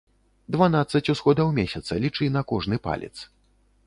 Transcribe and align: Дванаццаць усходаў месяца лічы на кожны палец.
Дванаццаць 0.53 1.11
усходаў 1.13 1.51
месяца 1.59 1.97
лічы 2.05 2.31
на 2.39 2.43
кожны 2.53 2.81
палец. 2.89 3.13